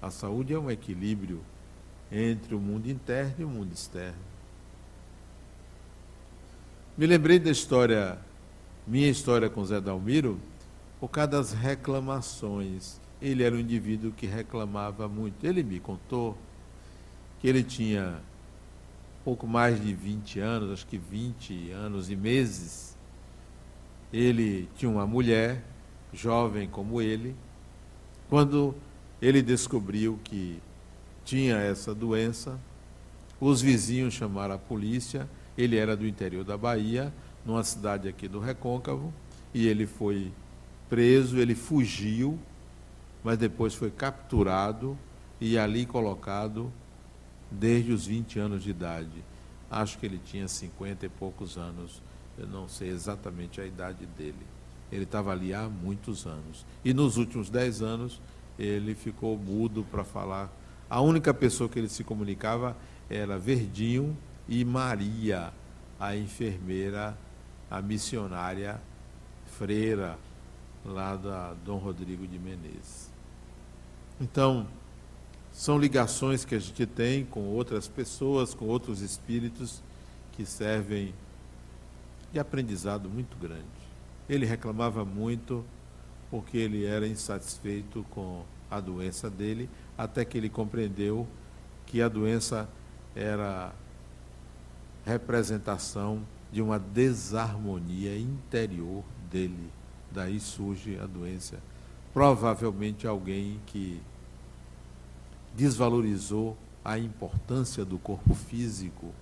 [0.00, 1.40] A saúde é um equilíbrio
[2.10, 4.18] entre o mundo interno e o mundo externo.
[6.96, 8.18] Me lembrei da história,
[8.86, 10.40] minha história com Zé Dalmiro,
[11.00, 13.00] por causa das reclamações.
[13.20, 15.44] Ele era um indivíduo que reclamava muito.
[15.44, 16.36] Ele me contou
[17.40, 18.20] que ele tinha
[19.24, 22.96] pouco mais de 20 anos, acho que 20 anos e meses.
[24.12, 25.62] Ele tinha uma mulher,
[26.12, 27.36] jovem como ele,
[28.28, 28.74] quando
[29.20, 30.60] ele descobriu que
[31.24, 32.58] tinha essa doença,
[33.40, 35.28] os vizinhos chamaram a polícia.
[35.56, 37.12] Ele era do interior da Bahia,
[37.44, 39.12] numa cidade aqui do Recôncavo,
[39.52, 40.32] e ele foi
[40.88, 42.38] preso, ele fugiu,
[43.22, 44.98] mas depois foi capturado
[45.40, 46.72] e ali colocado
[47.50, 49.24] desde os 20 anos de idade.
[49.70, 52.02] Acho que ele tinha 50 e poucos anos,
[52.38, 54.46] eu não sei exatamente a idade dele.
[54.90, 56.64] Ele estava ali há muitos anos.
[56.84, 58.20] E nos últimos 10 anos,
[58.58, 60.50] ele ficou mudo para falar.
[60.88, 62.76] A única pessoa que ele se comunicava
[63.10, 64.16] era Verdinho
[64.48, 65.52] e Maria,
[66.00, 67.16] a enfermeira,
[67.70, 68.80] a missionária
[69.58, 70.18] freira
[70.84, 73.10] lá da Dom Rodrigo de Menezes.
[74.20, 74.66] Então,
[75.52, 79.82] são ligações que a gente tem com outras pessoas, com outros espíritos
[80.32, 81.14] que servem
[82.32, 83.64] de aprendizado muito grande.
[84.28, 85.64] Ele reclamava muito
[86.30, 91.26] porque ele era insatisfeito com a doença dele, até que ele compreendeu
[91.86, 92.68] que a doença
[93.16, 93.72] era
[95.04, 96.22] representação
[96.52, 99.72] de uma desarmonia interior dele.
[100.10, 101.58] Daí surge a doença.
[102.12, 104.00] Provavelmente alguém que
[105.54, 109.12] desvalorizou a importância do corpo físico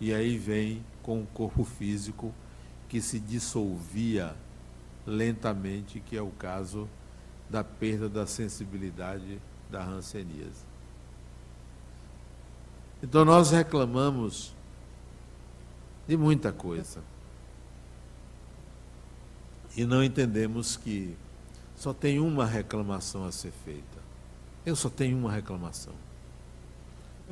[0.00, 2.32] e aí vem com o corpo físico
[2.88, 4.34] que se dissolvia
[5.06, 6.88] lentamente, que é o caso
[7.48, 10.64] da perda da sensibilidade da hanseníase.
[13.02, 14.54] Então nós reclamamos
[16.06, 17.02] de muita coisa.
[19.76, 21.16] E não entendemos que
[21.76, 24.02] só tem uma reclamação a ser feita.
[24.64, 25.94] Eu só tenho uma reclamação.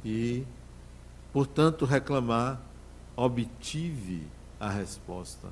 [0.05, 0.45] E,
[1.33, 2.61] portanto, reclamar,
[3.15, 4.27] obtive
[4.59, 5.49] a resposta.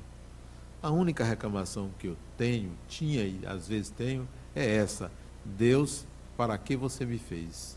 [0.83, 5.11] A única reclamação que eu tenho, tinha e às vezes tenho, é essa:
[5.45, 7.77] Deus, para que você me fez?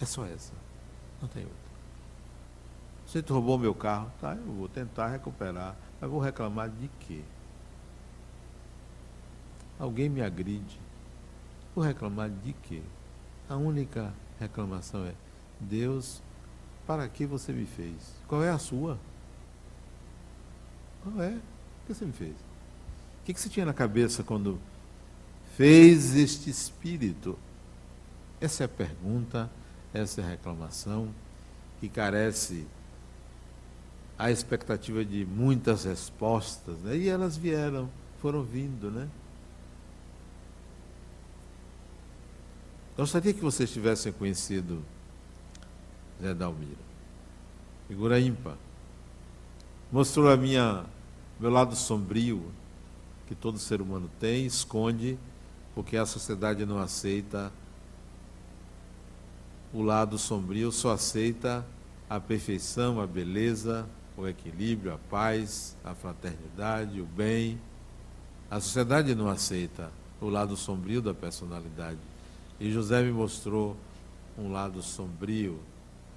[0.00, 0.52] É só essa.
[1.20, 1.58] Não tem outra.
[3.06, 4.34] Você roubou meu carro, tá?
[4.34, 5.76] Eu vou tentar recuperar.
[6.00, 7.22] Mas vou reclamar de quê?
[9.84, 10.80] Alguém me agride.
[11.74, 12.80] Vou reclamar de quê?
[13.46, 15.12] A única reclamação é:
[15.60, 16.22] Deus,
[16.86, 17.94] para que você me fez?
[18.26, 18.98] Qual é a sua?
[21.02, 21.32] Qual é?
[21.32, 22.32] O que você me fez?
[22.32, 24.58] O que você tinha na cabeça quando
[25.54, 27.38] fez este espírito?
[28.40, 29.50] Essa é a pergunta,
[29.92, 31.10] essa é a reclamação
[31.78, 32.66] que carece
[34.18, 36.96] a expectativa de muitas respostas, né?
[36.96, 37.90] e elas vieram,
[38.22, 39.10] foram vindo, né?
[42.96, 44.84] Gostaria que vocês tivessem conhecido
[46.22, 46.78] Zé Dalmiro.
[47.88, 48.56] Figura ímpar.
[49.90, 50.84] Mostrou a minha
[51.40, 52.52] meu lado sombrio
[53.26, 55.18] que todo ser humano tem, esconde,
[55.74, 57.52] porque a sociedade não aceita
[59.72, 61.66] o lado sombrio, só aceita
[62.08, 63.86] a perfeição, a beleza,
[64.16, 67.58] o equilíbrio, a paz, a fraternidade, o bem.
[68.48, 69.90] A sociedade não aceita
[70.20, 71.98] o lado sombrio da personalidade.
[72.58, 73.76] E José me mostrou
[74.38, 75.60] um lado sombrio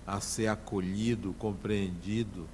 [0.05, 2.47] a ser acolhido, compreendido.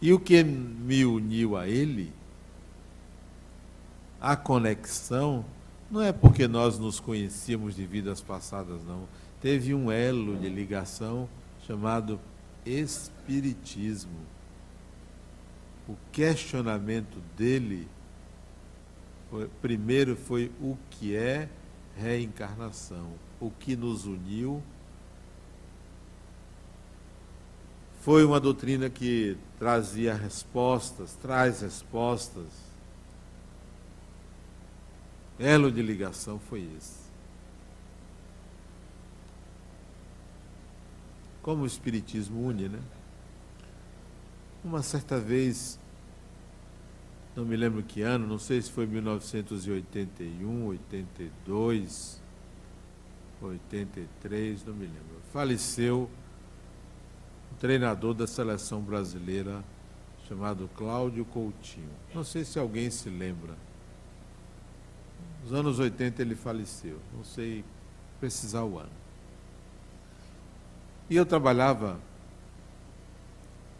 [0.00, 2.12] E o que me uniu a ele,
[4.20, 5.44] a conexão,
[5.88, 9.06] não é porque nós nos conhecíamos de vidas passadas, não.
[9.40, 11.28] Teve um elo de ligação
[11.64, 12.18] chamado
[12.66, 14.31] Espiritismo
[15.88, 17.88] o questionamento dele
[19.60, 21.48] primeiro foi o que é
[21.96, 24.62] reencarnação, o que nos uniu.
[28.00, 32.46] Foi uma doutrina que trazia respostas, traz respostas.
[35.38, 37.02] Elo de ligação foi esse.
[41.42, 42.80] Como o Espiritismo une, né?
[44.64, 45.78] Uma certa vez,
[47.34, 52.22] não me lembro que ano, não sei se foi 1981, 82,
[53.40, 55.20] 83, não me lembro.
[55.32, 56.08] Faleceu
[57.52, 59.64] um treinador da seleção brasileira
[60.28, 61.90] chamado Cláudio Coutinho.
[62.14, 63.56] Não sei se alguém se lembra.
[65.42, 67.64] Nos anos 80 ele faleceu, não sei
[68.20, 68.92] precisar o ano.
[71.10, 71.98] E eu trabalhava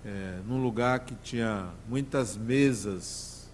[0.04, 3.48] é, num lugar que tinha muitas mesas,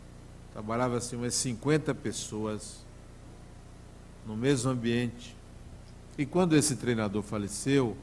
[0.53, 2.85] trabalhava assim umas 50 pessoas
[4.27, 5.37] no mesmo ambiente.
[6.17, 7.97] E quando esse treinador faleceu,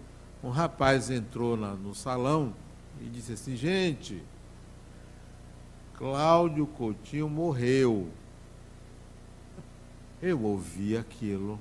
[0.43, 2.53] um rapaz entrou na, no salão
[3.01, 4.23] e disse assim: gente,
[5.95, 8.09] Cláudio Coutinho morreu.
[10.21, 11.59] Eu ouvi aquilo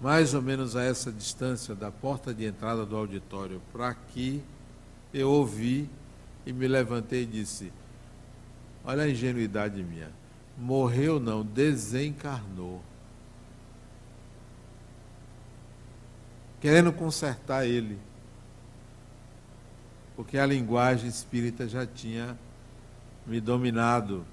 [0.00, 4.42] mais ou menos a essa distância da porta de entrada do auditório para aqui,
[5.12, 5.88] eu ouvi
[6.46, 7.70] e me levantei e disse:
[8.82, 10.10] Olha a ingenuidade minha.
[10.56, 12.82] Morreu não, desencarnou.
[16.60, 17.98] Querendo consertar ele.
[20.16, 22.38] Porque a linguagem espírita já tinha
[23.26, 24.24] me dominado,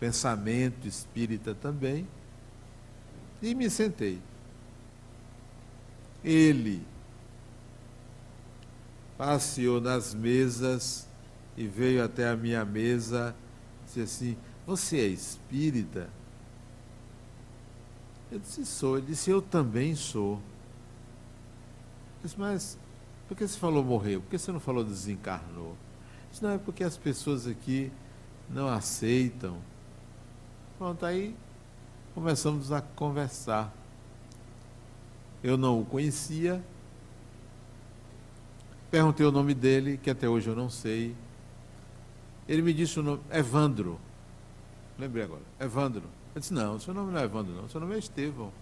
[0.00, 2.06] pensamento espírita também.
[3.42, 4.18] E me sentei
[6.26, 6.82] ele
[9.16, 11.08] passeou nas mesas
[11.56, 13.34] e veio até a minha mesa
[13.86, 16.10] disse assim: Você é espírita?
[18.30, 18.98] Eu disse: Sou.
[18.98, 20.34] Ele disse: Eu também sou.
[20.34, 22.78] Eu disse: Mas
[23.28, 24.20] por que você falou morreu?
[24.20, 25.70] Por que você não falou desencarnou?
[25.70, 25.76] Eu
[26.30, 27.90] disse: Não, é porque as pessoas aqui
[28.50, 29.58] não aceitam.
[30.76, 31.34] Pronto, aí
[32.14, 33.72] começamos a conversar.
[35.42, 36.64] Eu não o conhecia.
[38.90, 41.14] Perguntei o nome dele, que até hoje eu não sei.
[42.48, 44.00] Ele me disse o nome, Evandro.
[44.98, 46.04] Lembrei agora, Evandro.
[46.34, 48.52] Eu disse, não, seu nome não é Evandro, não, seu nome é Estevão.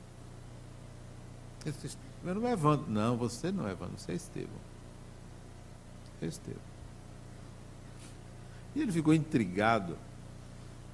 [1.64, 2.90] Disse, meu nome é Evandro.
[2.90, 4.58] Não, você não é Evandro, você é Estevão.
[6.20, 6.62] É Estevão.
[8.74, 9.96] E ele ficou intrigado.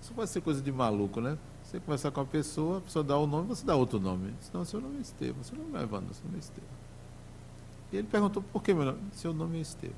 [0.03, 1.39] Isso pode ser coisa de maluco, né?
[1.71, 4.35] Você conversar com a pessoa, a pessoa dá o nome, você dá outro nome.
[4.53, 6.69] Não, seu nome é Estevam, seu nome é Evandro, seu nome é Estevam.
[7.93, 8.99] E ele perguntou por que meu nome?
[9.13, 9.95] Seu nome é Estevam.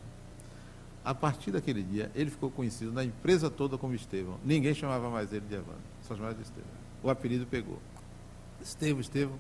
[1.03, 4.39] A partir daquele dia, ele ficou conhecido na empresa toda como Estevão.
[4.45, 6.69] Ninguém chamava mais ele de Evandro, só chamava de Estevão.
[7.03, 7.79] O apelido pegou.
[8.61, 9.39] Estevão, Estevão.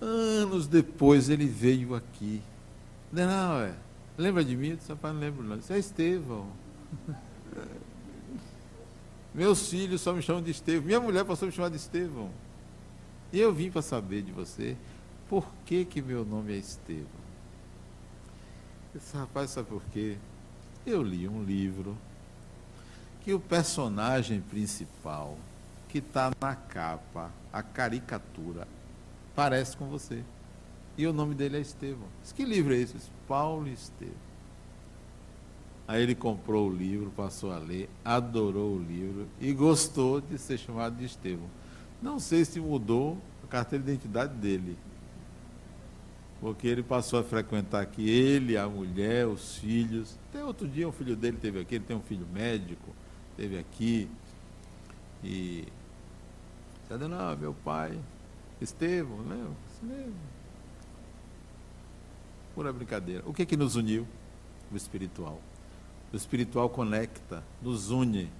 [0.00, 2.42] Anos depois ele veio aqui.
[3.12, 3.74] Não, é.
[4.16, 4.68] Lembra de mim?
[4.68, 5.58] Eu disse, rapaz, não lembro não.
[5.58, 6.46] Isso é Estevão.
[9.34, 10.86] Meus filhos só me chamam de Estevão.
[10.86, 12.30] Minha mulher passou a me chamar de Estevão.
[13.32, 14.76] E eu vim para saber de você
[15.28, 17.24] por que, que meu nome é Estevão.
[18.94, 20.16] Esse rapaz sabe por quê?
[20.86, 21.98] Eu li um livro
[23.22, 25.36] que o personagem principal,
[25.88, 28.68] que está na capa, a caricatura,
[29.34, 30.22] parece com você.
[30.96, 32.06] E o nome dele é Estevão.
[32.36, 32.94] Que livro é esse?
[33.26, 34.33] Paulo Estevão.
[35.86, 40.58] Aí ele comprou o livro, passou a ler, adorou o livro e gostou de ser
[40.58, 41.48] chamado de Estevão.
[42.00, 44.78] Não sei se mudou a carteira de identidade dele,
[46.40, 50.16] porque ele passou a frequentar aqui, ele, a mulher, os filhos.
[50.30, 52.94] Até outro dia um filho dele teve aqui, ele tem um filho médico,
[53.36, 54.08] teve aqui.
[55.22, 55.66] E.
[56.82, 57.98] Está dizendo, ah, meu pai,
[58.60, 59.46] Estevão, né?
[59.70, 60.14] Isso mesmo.
[62.54, 63.22] Pura brincadeira.
[63.26, 64.06] O que que nos uniu?
[64.70, 65.40] O espiritual.
[66.14, 68.30] O espiritual conecta, nos une,